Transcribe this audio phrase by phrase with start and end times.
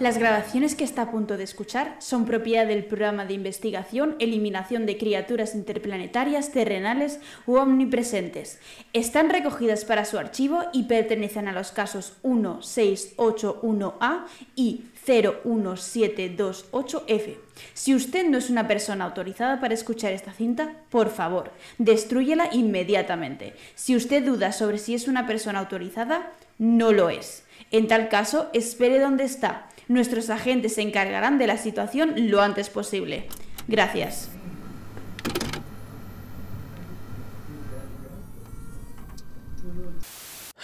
[0.00, 4.86] Las grabaciones que está a punto de escuchar son propiedad del programa de investigación Eliminación
[4.86, 8.58] de criaturas interplanetarias, terrenales u omnipresentes.
[8.92, 14.24] Están recogidas para su archivo y pertenecen a los casos 1681A
[14.56, 17.36] y 01728F.
[17.72, 23.54] Si usted no es una persona autorizada para escuchar esta cinta, por favor, destrúyela inmediatamente.
[23.76, 27.44] Si usted duda sobre si es una persona autorizada, no lo es.
[27.70, 32.70] En tal caso, espere donde está Nuestros agentes se encargarán de la situación lo antes
[32.70, 33.28] posible.
[33.68, 34.30] Gracias.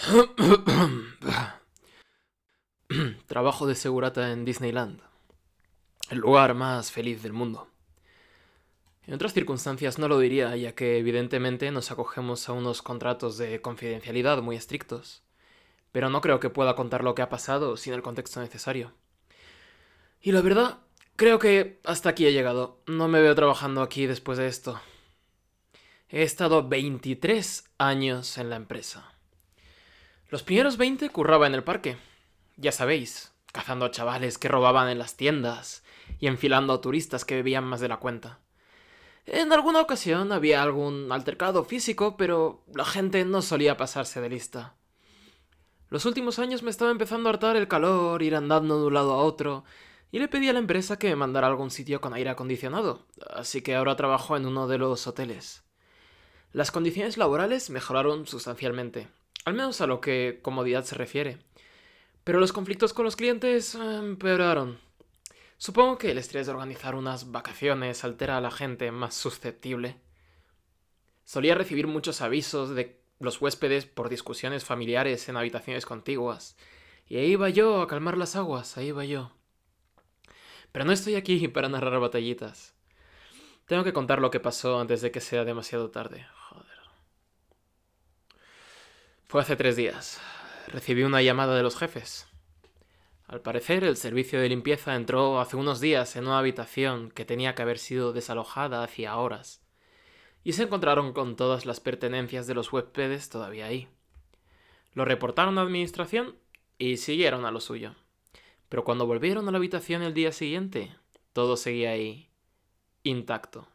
[3.27, 4.99] Trabajo de segurata en Disneyland,
[6.09, 7.67] el lugar más feliz del mundo.
[9.05, 13.61] En otras circunstancias no lo diría, ya que evidentemente nos acogemos a unos contratos de
[13.61, 15.21] confidencialidad muy estrictos,
[15.91, 18.93] pero no creo que pueda contar lo que ha pasado sin el contexto necesario.
[20.21, 20.77] Y la verdad,
[21.15, 22.79] creo que hasta aquí he llegado.
[22.85, 24.79] No me veo trabajando aquí después de esto.
[26.09, 29.13] He estado 23 años en la empresa.
[30.29, 31.97] Los primeros 20 curraba en el parque.
[32.55, 35.83] Ya sabéis, cazando a chavales que robaban en las tiendas
[36.19, 38.39] y enfilando a turistas que bebían más de la cuenta.
[39.25, 44.75] En alguna ocasión había algún altercado físico, pero la gente no solía pasarse de lista.
[45.89, 49.13] Los últimos años me estaba empezando a hartar el calor, ir andando de un lado
[49.13, 49.63] a otro,
[50.11, 53.61] y le pedí a la empresa que me mandara algún sitio con aire acondicionado, así
[53.61, 55.63] que ahora trabajo en uno de los hoteles.
[56.51, 59.07] Las condiciones laborales mejoraron sustancialmente,
[59.45, 61.37] al menos a lo que comodidad se refiere,
[62.25, 64.79] pero los conflictos con los clientes empeoraron.
[65.57, 69.95] Supongo que el estrés de organizar unas vacaciones altera a la gente más susceptible.
[71.23, 76.57] Solía recibir muchos avisos de los huéspedes por discusiones familiares en habitaciones contiguas,
[77.07, 79.31] y ahí iba yo a calmar las aguas, ahí iba yo.
[80.71, 82.73] Pero no estoy aquí para narrar batallitas.
[83.65, 86.25] Tengo que contar lo que pasó antes de que sea demasiado tarde.
[86.49, 86.77] Joder.
[89.27, 90.19] Fue hace tres días.
[90.67, 92.27] Recibí una llamada de los jefes.
[93.31, 97.55] Al parecer, el servicio de limpieza entró hace unos días en una habitación que tenía
[97.55, 99.61] que haber sido desalojada hacía horas,
[100.43, 103.87] y se encontraron con todas las pertenencias de los huéspedes todavía ahí.
[104.93, 106.35] Lo reportaron a administración
[106.77, 107.95] y siguieron a lo suyo.
[108.71, 110.95] Pero cuando volvieron a la habitación el día siguiente,
[111.33, 112.29] todo seguía ahí,
[113.03, 113.67] intacto.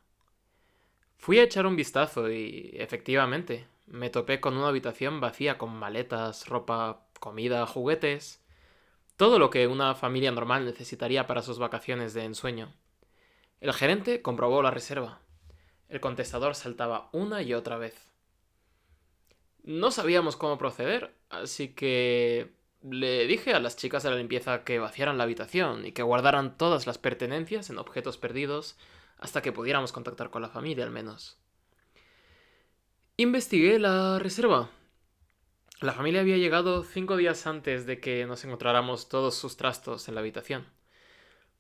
[1.19, 6.49] Fui a echar un vistazo y, efectivamente, me topé con una habitación vacía con maletas,
[6.49, 8.43] ropa, comida, juguetes,
[9.19, 12.73] todo lo que una familia normal necesitaría para sus vacaciones de ensueño.
[13.61, 15.21] El gerente comprobó la reserva.
[15.91, 18.11] El contestador saltaba una y otra vez.
[19.63, 22.56] No sabíamos cómo proceder, así que
[22.91, 26.57] le dije a las chicas de la limpieza que vaciaran la habitación y que guardaran
[26.57, 28.77] todas las pertenencias en objetos perdidos
[29.19, 31.39] hasta que pudiéramos contactar con la familia al menos.
[33.17, 34.71] Investigué la reserva.
[35.81, 40.15] La familia había llegado cinco días antes de que nos encontráramos todos sus trastos en
[40.15, 40.67] la habitación.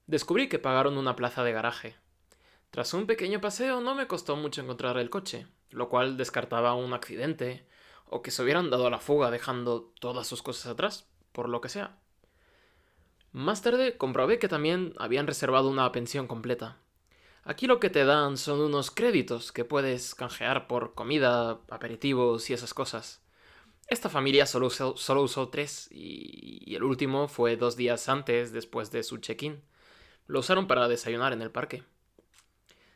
[0.06, 1.96] Descubrí que pagaron una plaza de garaje.
[2.70, 6.92] Tras un pequeño paseo no me costó mucho encontrar el coche, lo cual descartaba un
[6.92, 7.66] accidente
[8.04, 11.60] o que se hubieran dado a la fuga dejando todas sus cosas atrás por lo
[11.60, 11.98] que sea.
[13.30, 16.78] Más tarde comprobé que también habían reservado una pensión completa.
[17.44, 22.54] Aquí lo que te dan son unos créditos que puedes canjear por comida, aperitivos y
[22.54, 23.20] esas cosas.
[23.86, 29.02] Esta familia solo usó, tres y, y el último fue dos días antes después de
[29.02, 29.62] su check-in.
[30.26, 31.82] Lo usaron para desayunar en el parque.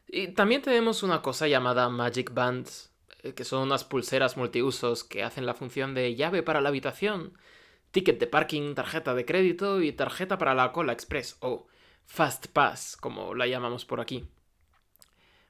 [0.09, 2.91] Y también tenemos una cosa llamada Magic Bands,
[3.23, 7.34] eh, que son unas pulseras multiusos que hacen la función de llave para la habitación
[7.91, 11.67] ticket de parking, tarjeta de crédito y tarjeta para la cola express o
[12.06, 14.28] Fast Pass, como la llamamos por aquí.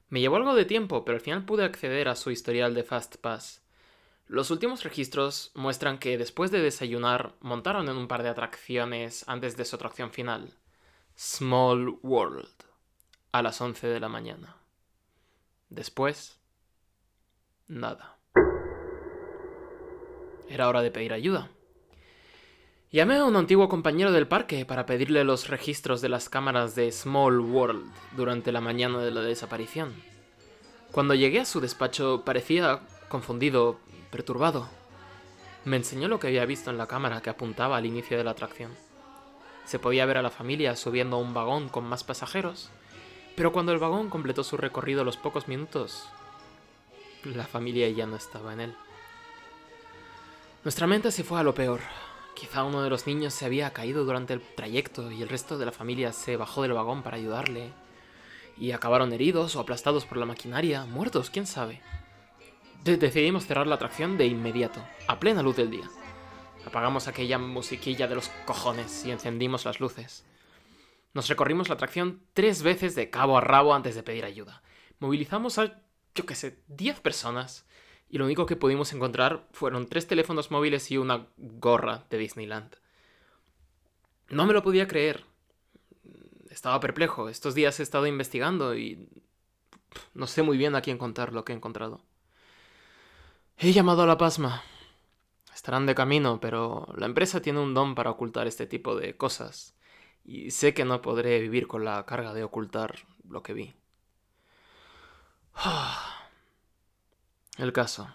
[0.09, 3.17] Me llevó algo de tiempo, pero al final pude acceder a su historial de Fast
[3.17, 3.63] Pass.
[4.27, 9.57] Los últimos registros muestran que después de desayunar montaron en un par de atracciones antes
[9.57, 10.57] de su atracción final,
[11.17, 12.49] Small World,
[13.31, 14.57] a las 11 de la mañana.
[15.69, 16.39] Después,
[17.67, 18.17] nada.
[20.49, 21.49] Era hora de pedir ayuda.
[22.93, 26.91] Llamé a un antiguo compañero del parque para pedirle los registros de las cámaras de
[26.91, 29.93] Small World durante la mañana de la desaparición.
[30.91, 33.79] Cuando llegué a su despacho parecía confundido,
[34.11, 34.67] perturbado.
[35.63, 38.31] Me enseñó lo que había visto en la cámara que apuntaba al inicio de la
[38.31, 38.73] atracción.
[39.63, 42.71] Se podía ver a la familia subiendo a un vagón con más pasajeros,
[43.37, 46.09] pero cuando el vagón completó su recorrido los pocos minutos,
[47.23, 48.75] la familia ya no estaba en él.
[50.65, 51.79] Nuestra mente se fue a lo peor.
[52.35, 55.65] Quizá uno de los niños se había caído durante el trayecto y el resto de
[55.65, 57.71] la familia se bajó del vagón para ayudarle.
[58.57, 61.81] Y acabaron heridos o aplastados por la maquinaria, muertos, quién sabe.
[62.83, 65.89] decidimos cerrar la atracción de inmediato, a plena luz del día.
[66.65, 70.25] Apagamos aquella musiquilla de los cojones y encendimos las luces.
[71.13, 74.61] Nos recorrimos la atracción tres veces de cabo a rabo antes de pedir ayuda.
[74.99, 75.81] Movilizamos a,
[76.15, 77.65] yo qué sé, diez personas
[78.11, 82.75] y lo único que pudimos encontrar fueron tres teléfonos móviles y una gorra de Disneyland.
[84.29, 85.23] No me lo podía creer.
[86.49, 87.29] Estaba perplejo.
[87.29, 89.07] Estos días he estado investigando y
[90.13, 92.01] no sé muy bien a quién contar lo que he encontrado.
[93.57, 94.61] He llamado a la pasma.
[95.53, 99.73] Estarán de camino, pero la empresa tiene un don para ocultar este tipo de cosas.
[100.25, 102.95] Y sé que no podré vivir con la carga de ocultar
[103.29, 103.73] lo que vi.
[107.57, 108.07] El caso.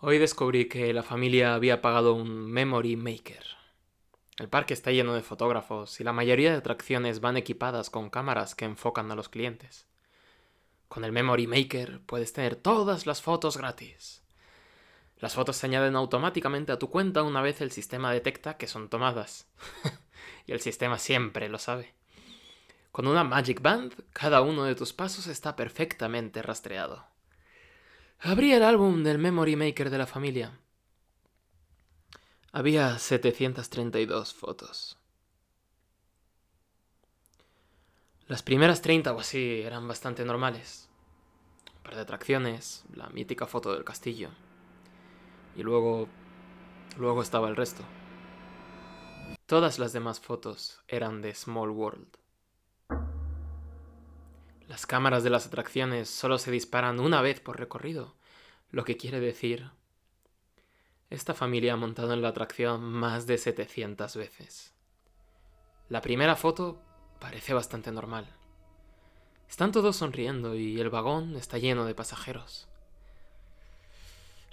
[0.00, 3.42] Hoy descubrí que la familia había pagado un Memory Maker.
[4.38, 8.54] El parque está lleno de fotógrafos y la mayoría de atracciones van equipadas con cámaras
[8.54, 9.86] que enfocan a los clientes.
[10.88, 14.22] Con el Memory Maker puedes tener todas las fotos gratis.
[15.18, 18.90] Las fotos se añaden automáticamente a tu cuenta una vez el sistema detecta que son
[18.90, 19.48] tomadas.
[20.46, 21.94] y el sistema siempre lo sabe.
[22.92, 27.15] Con una Magic Band, cada uno de tus pasos está perfectamente rastreado.
[28.18, 30.58] Abrí el álbum del Memory Maker de la familia.
[32.50, 34.98] Había 732 fotos.
[38.26, 40.88] Las primeras 30 o así eran bastante normales.
[41.76, 44.30] Un par de atracciones, la mítica foto del castillo.
[45.54, 46.08] Y luego...
[46.96, 47.84] luego estaba el resto.
[49.44, 52.08] Todas las demás fotos eran de Small World.
[54.68, 58.16] Las cámaras de las atracciones solo se disparan una vez por recorrido,
[58.70, 59.70] lo que quiere decir...
[61.08, 64.74] Esta familia ha montado en la atracción más de 700 veces.
[65.88, 66.82] La primera foto
[67.20, 68.26] parece bastante normal.
[69.48, 72.66] Están todos sonriendo y el vagón está lleno de pasajeros.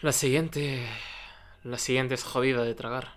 [0.01, 0.87] La siguiente...
[1.63, 3.15] La siguiente es jodida de tragar.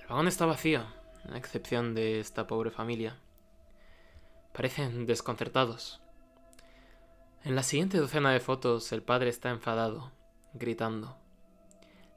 [0.00, 0.86] El vagón está vacío,
[1.30, 3.16] a excepción de esta pobre familia.
[4.58, 6.00] Parecen desconcertados.
[7.44, 10.10] En la siguiente docena de fotos el padre está enfadado,
[10.52, 11.16] gritando.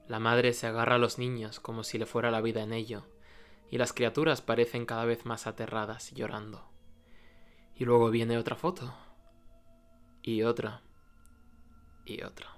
[0.08, 3.06] La madre se agarra a los niños como si le fuera la vida en ello,
[3.70, 6.68] y las criaturas parecen cada vez más aterradas y llorando.
[7.76, 8.92] Y luego viene otra foto,
[10.24, 10.82] y otra,
[12.06, 12.58] y otra.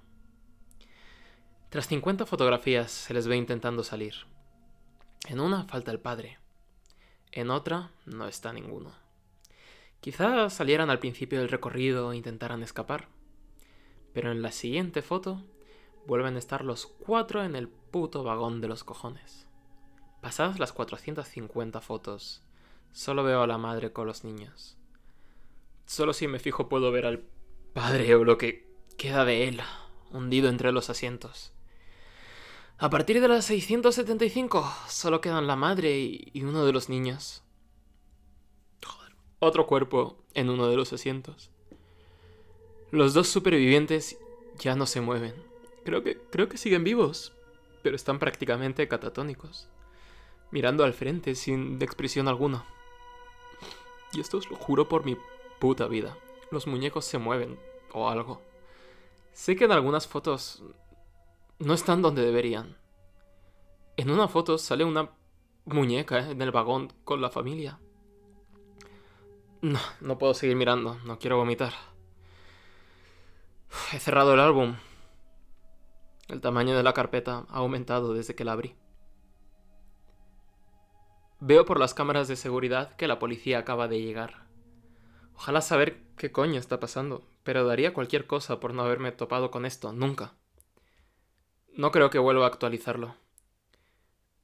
[1.68, 4.14] Tras 50 fotografías se les ve intentando salir.
[5.28, 6.38] En una falta el padre,
[7.32, 9.03] en otra no está ninguno.
[10.04, 13.08] Quizá salieran al principio del recorrido e intentaran escapar.
[14.12, 15.42] Pero en la siguiente foto
[16.06, 19.46] vuelven a estar los cuatro en el puto vagón de los cojones.
[20.20, 22.42] Pasadas las 450 fotos,
[22.92, 24.76] solo veo a la madre con los niños.
[25.86, 27.22] Solo si me fijo puedo ver al
[27.72, 28.68] padre o lo que
[28.98, 29.62] queda de él,
[30.10, 31.54] hundido entre los asientos.
[32.76, 37.43] A partir de las 675, solo quedan la madre y uno de los niños
[39.44, 41.50] otro cuerpo en uno de los asientos.
[42.90, 44.18] Los dos supervivientes
[44.58, 45.34] ya no se mueven.
[45.84, 47.32] Creo que, creo que siguen vivos,
[47.82, 49.68] pero están prácticamente catatónicos,
[50.50, 52.64] mirando al frente sin expresión alguna.
[54.12, 55.16] Y esto os lo juro por mi
[55.58, 56.16] puta vida.
[56.50, 57.58] Los muñecos se mueven,
[57.92, 58.40] o algo.
[59.32, 60.62] Sé que en algunas fotos
[61.58, 62.76] no están donde deberían.
[63.96, 65.10] En una foto sale una
[65.64, 67.80] muñeca en el vagón con la familia.
[69.64, 71.72] No, no puedo seguir mirando, no quiero vomitar.
[73.94, 74.76] He cerrado el álbum.
[76.28, 78.76] El tamaño de la carpeta ha aumentado desde que la abrí.
[81.40, 84.44] Veo por las cámaras de seguridad que la policía acaba de llegar.
[85.34, 89.64] Ojalá saber qué coño está pasando, pero daría cualquier cosa por no haberme topado con
[89.64, 90.34] esto, nunca.
[91.74, 93.16] No creo que vuelva a actualizarlo.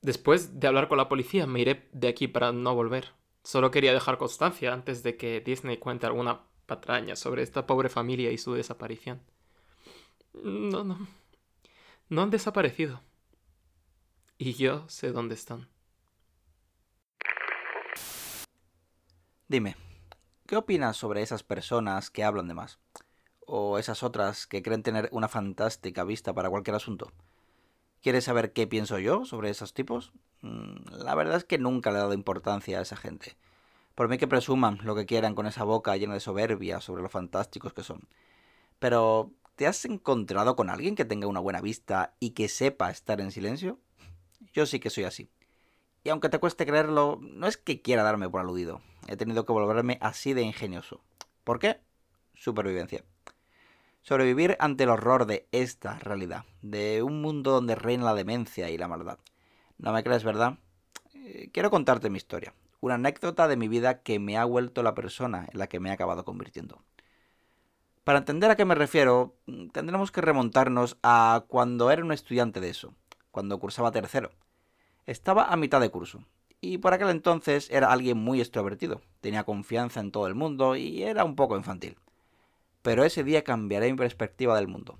[0.00, 3.19] Después de hablar con la policía me iré de aquí para no volver.
[3.42, 8.30] Solo quería dejar constancia antes de que Disney cuente alguna patraña sobre esta pobre familia
[8.30, 9.20] y su desaparición.
[10.34, 11.08] No, no.
[12.08, 13.00] No han desaparecido.
[14.38, 15.68] Y yo sé dónde están.
[19.48, 19.76] Dime,
[20.46, 22.78] ¿qué opinas sobre esas personas que hablan de más?
[23.46, 27.12] O esas otras que creen tener una fantástica vista para cualquier asunto?
[28.02, 30.12] ¿Quieres saber qué pienso yo sobre esos tipos?
[30.40, 33.36] Mm, la verdad es que nunca le he dado importancia a esa gente.
[33.94, 37.10] Por mí que presuman lo que quieran con esa boca llena de soberbia sobre lo
[37.10, 38.08] fantásticos que son.
[38.78, 43.20] Pero, ¿te has encontrado con alguien que tenga una buena vista y que sepa estar
[43.20, 43.78] en silencio?
[44.54, 45.30] Yo sí que soy así.
[46.02, 48.80] Y aunque te cueste creerlo, no es que quiera darme por aludido.
[49.06, 51.02] He tenido que volverme así de ingenioso.
[51.44, 51.80] ¿Por qué?
[52.34, 53.04] Supervivencia.
[54.02, 58.78] Sobrevivir ante el horror de esta realidad, de un mundo donde reina la demencia y
[58.78, 59.18] la maldad.
[59.76, 60.58] ¿No me crees, verdad?
[61.14, 64.94] Eh, quiero contarte mi historia, una anécdota de mi vida que me ha vuelto la
[64.94, 66.82] persona en la que me he acabado convirtiendo.
[68.02, 69.36] Para entender a qué me refiero,
[69.72, 72.94] tendremos que remontarnos a cuando era un estudiante de eso,
[73.30, 74.30] cuando cursaba tercero.
[75.04, 76.24] Estaba a mitad de curso,
[76.62, 81.02] y por aquel entonces era alguien muy extrovertido, tenía confianza en todo el mundo y
[81.02, 81.96] era un poco infantil.
[82.82, 84.98] Pero ese día cambiaré mi perspectiva del mundo.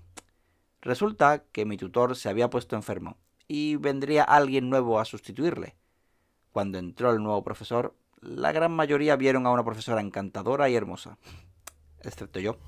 [0.83, 3.17] Resulta que mi tutor se había puesto enfermo
[3.49, 5.75] y vendría alguien nuevo a sustituirle.
[6.53, 11.19] Cuando entró el nuevo profesor, la gran mayoría vieron a una profesora encantadora y hermosa,
[12.03, 12.59] excepto yo.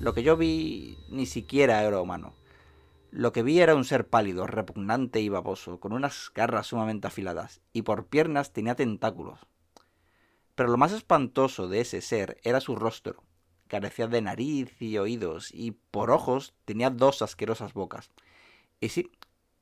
[0.00, 2.34] Lo que yo vi ni siquiera era humano.
[3.10, 7.60] Lo que vi era un ser pálido, repugnante y baboso, con unas garras sumamente afiladas,
[7.72, 9.38] y por piernas tenía tentáculos.
[10.54, 13.22] Pero lo más espantoso de ese ser era su rostro.
[13.68, 18.10] Carecía de nariz y oídos, y por ojos tenía dos asquerosas bocas.
[18.80, 19.10] Y sí,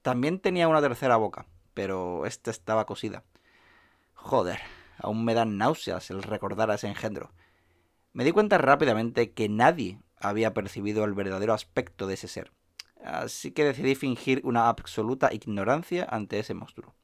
[0.02, 3.24] también tenía una tercera boca, pero esta estaba cosida.
[4.14, 4.60] Joder,
[4.98, 7.32] aún me dan náuseas el recordar a ese engendro.
[8.12, 12.52] Me di cuenta rápidamente que nadie había percibido el verdadero aspecto de ese ser,
[13.04, 16.94] así que decidí fingir una absoluta ignorancia ante ese monstruo.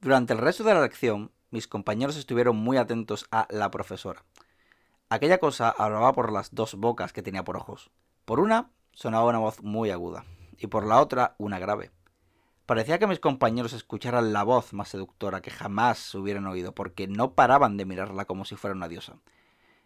[0.00, 4.24] Durante el resto de la lección, mis compañeros estuvieron muy atentos a la profesora.
[5.12, 7.90] Aquella cosa hablaba por las dos bocas que tenía por ojos.
[8.24, 10.24] Por una sonaba una voz muy aguda,
[10.56, 11.90] y por la otra una grave.
[12.64, 17.34] Parecía que mis compañeros escucharan la voz más seductora que jamás hubieran oído, porque no
[17.34, 19.18] paraban de mirarla como si fuera una diosa.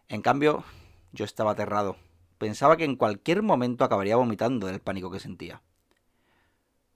[0.06, 0.62] En cambio,
[1.10, 1.96] yo estaba aterrado.
[2.38, 5.60] Pensaba que en cualquier momento acabaría vomitando del pánico que sentía.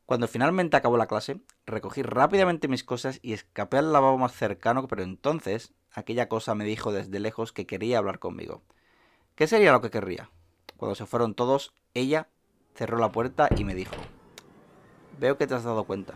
[0.07, 4.87] Cuando finalmente acabó la clase, recogí rápidamente mis cosas y escapé al lavabo más cercano,
[4.87, 8.63] pero entonces aquella cosa me dijo desde lejos que quería hablar conmigo.
[9.35, 10.31] ¿Qué sería lo que querría?
[10.77, 12.29] Cuando se fueron todos, ella
[12.75, 13.97] cerró la puerta y me dijo,
[15.19, 16.15] Veo que te has dado cuenta.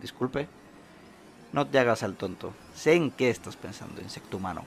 [0.00, 0.48] disculpe.
[1.52, 2.52] No te hagas al tonto.
[2.74, 4.64] Sé en qué estás pensando, insecto humano.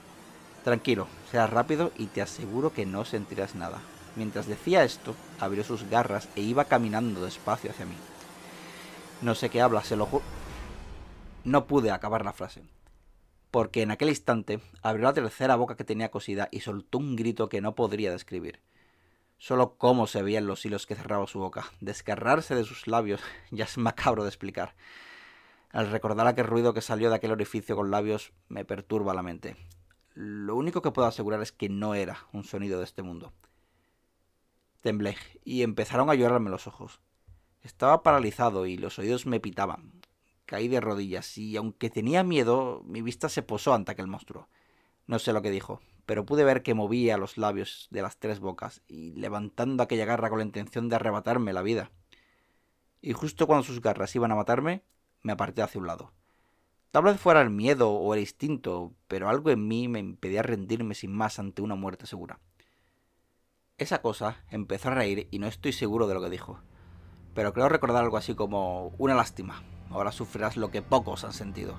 [0.63, 3.79] Tranquilo, sea rápido y te aseguro que no sentirás nada.
[4.15, 7.95] Mientras decía esto, abrió sus garras e iba caminando despacio hacia mí.
[9.21, 10.23] No sé qué habla, se lo juro.
[11.43, 12.63] No pude acabar la frase.
[13.51, 17.49] Porque en aquel instante abrió la tercera boca que tenía cosida y soltó un grito
[17.49, 18.61] que no podría describir.
[19.37, 21.65] Solo cómo se veían los hilos que cerraba su boca.
[21.79, 24.75] Desgarrarse de sus labios ya es macabro de explicar.
[25.71, 29.55] Al recordar aquel ruido que salió de aquel orificio con labios, me perturba la mente.
[30.13, 33.31] Lo único que puedo asegurar es que no era un sonido de este mundo.
[34.81, 35.15] Temblé
[35.45, 36.99] y empezaron a llorarme los ojos.
[37.61, 39.98] Estaba paralizado y los oídos me pitaban.
[40.49, 44.47] Caí de rodillas y aunque tenía miedo, mi vista se posó ante aquel monstruo.
[45.05, 48.39] No sé lo que dijo, pero pude ver que movía los labios de las tres
[48.39, 51.91] bocas y levantando aquella garra con la intención de arrebatarme la vida.
[52.99, 54.81] Y justo cuando sus garras iban a matarme,
[55.21, 56.13] me aparté hacia un lado.
[56.89, 60.95] Tal vez fuera el miedo o el instinto, pero algo en mí me impedía rendirme
[60.95, 62.39] sin más ante una muerte segura.
[63.77, 66.59] Esa cosa empezó a reír y no estoy seguro de lo que dijo,
[67.35, 69.61] pero creo recordar algo así como una lástima.
[69.89, 71.75] Ahora sufrirás lo que pocos han sentido.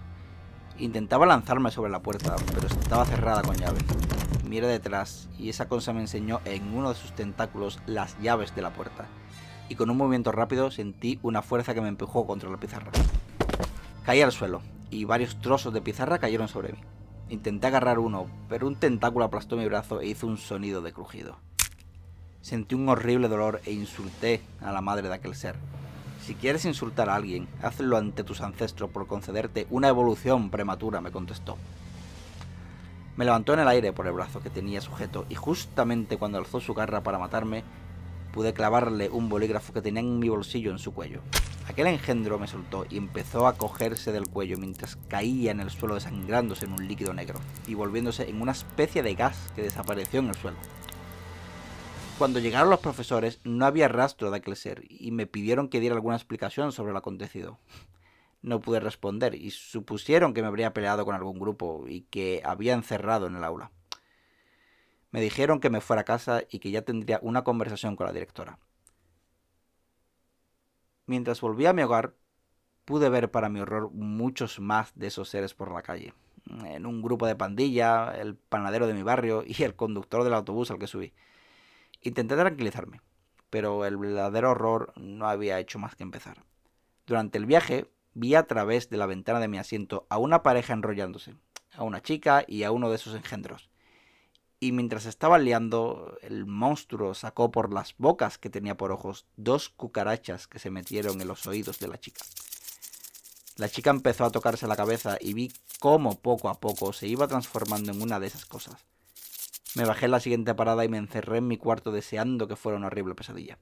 [0.78, 3.80] Intentaba lanzarme sobre la puerta, pero estaba cerrada con llave.
[4.48, 8.62] Miré detrás y esa cosa me enseñó en uno de sus tentáculos las llaves de
[8.62, 9.06] la puerta.
[9.68, 12.90] Y con un movimiento rápido sentí una fuerza que me empujó contra la pizarra.
[14.04, 16.78] Caí al suelo y varios trozos de pizarra cayeron sobre mí.
[17.28, 21.38] Intenté agarrar uno, pero un tentáculo aplastó mi brazo e hizo un sonido de crujido.
[22.40, 25.54] Sentí un horrible dolor e insulté a la madre de aquel ser.
[26.24, 31.10] Si quieres insultar a alguien, hazlo ante tus ancestros por concederte una evolución prematura, me
[31.10, 31.56] contestó.
[33.16, 36.60] Me levantó en el aire por el brazo que tenía sujeto y justamente cuando alzó
[36.60, 37.64] su garra para matarme,
[38.32, 41.20] pude clavarle un bolígrafo que tenía en mi bolsillo en su cuello.
[41.68, 45.94] Aquel engendro me soltó y empezó a cogerse del cuello mientras caía en el suelo
[45.94, 50.28] desangrándose en un líquido negro y volviéndose en una especie de gas que desapareció en
[50.28, 50.56] el suelo.
[52.20, 55.94] Cuando llegaron los profesores no había rastro de aquel ser y me pidieron que diera
[55.94, 57.58] alguna explicación sobre lo acontecido.
[58.42, 62.74] No pude responder y supusieron que me habría peleado con algún grupo y que había
[62.74, 63.70] encerrado en el aula.
[65.12, 68.12] Me dijeron que me fuera a casa y que ya tendría una conversación con la
[68.12, 68.58] directora.
[71.06, 72.12] Mientras volvía a mi hogar,
[72.84, 76.12] pude ver para mi horror muchos más de esos seres por la calle.
[76.66, 80.70] En un grupo de pandilla, el panadero de mi barrio y el conductor del autobús
[80.70, 81.14] al que subí.
[82.02, 83.02] Intenté tranquilizarme,
[83.50, 86.44] pero el verdadero horror no había hecho más que empezar.
[87.06, 90.72] Durante el viaje vi a través de la ventana de mi asiento a una pareja
[90.72, 91.34] enrollándose,
[91.72, 93.68] a una chica y a uno de sus engendros.
[94.60, 99.70] Y mientras estaban liando, el monstruo sacó por las bocas que tenía por ojos dos
[99.70, 102.20] cucarachas que se metieron en los oídos de la chica.
[103.56, 107.28] La chica empezó a tocarse la cabeza y vi cómo poco a poco se iba
[107.28, 108.89] transformando en una de esas cosas.
[109.76, 112.78] Me bajé en la siguiente parada y me encerré en mi cuarto deseando que fuera
[112.78, 113.58] una horrible pesadilla.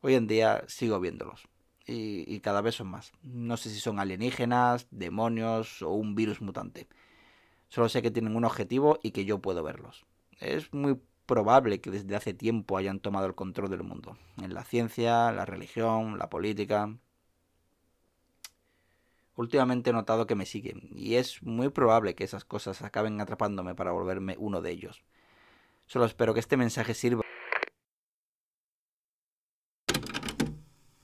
[0.00, 1.48] Hoy en día sigo viéndolos.
[1.86, 3.12] Y, y, cada vez son más.
[3.22, 6.88] No sé si son alienígenas, demonios o un virus mutante.
[7.68, 10.06] Solo sé que tienen un objetivo y que yo puedo verlos.
[10.40, 14.16] Es muy probable que desde hace tiempo hayan tomado el control del mundo.
[14.42, 16.96] En la ciencia, la religión, la política.
[19.36, 23.74] Últimamente he notado que me siguen, y es muy probable que esas cosas acaben atrapándome
[23.74, 25.02] para volverme uno de ellos.
[25.86, 27.22] Solo espero que este mensaje sirva.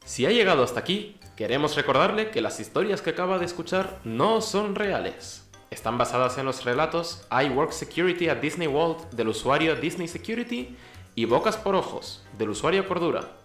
[0.04, 4.40] Si ha llegado hasta aquí, queremos recordarle que las historias que acaba de escuchar no
[4.40, 5.48] son reales.
[5.70, 10.76] Están basadas en los relatos I Work Security at Disney World del usuario Disney Security
[11.14, 13.39] y Bocas por Ojos del usuario Cordura.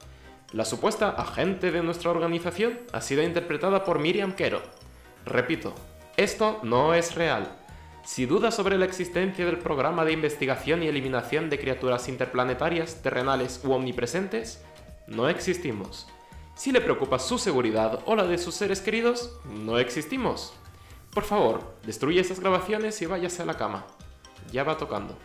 [0.51, 4.61] La supuesta agente de nuestra organización ha sido interpretada por Miriam Quero.
[5.25, 5.73] Repito,
[6.17, 7.57] esto no es real.
[8.05, 13.61] Si duda sobre la existencia del programa de investigación y eliminación de criaturas interplanetarias, terrenales
[13.63, 14.63] u omnipresentes,
[15.07, 16.07] no existimos.
[16.55, 20.53] Si le preocupa su seguridad o la de sus seres queridos, no existimos.
[21.11, 23.87] Por favor, destruye esas grabaciones y váyase a la cama.
[24.51, 25.17] Ya va tocando.